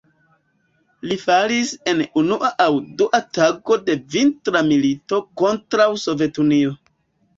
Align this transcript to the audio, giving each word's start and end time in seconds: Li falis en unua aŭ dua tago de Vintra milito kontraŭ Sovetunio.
Li 1.09 1.17
falis 1.25 1.73
en 1.91 2.01
unua 2.23 2.49
aŭ 2.65 2.67
dua 3.01 3.21
tago 3.39 3.77
de 3.91 3.99
Vintra 4.15 4.65
milito 4.73 5.21
kontraŭ 5.43 5.89
Sovetunio. 6.07 6.75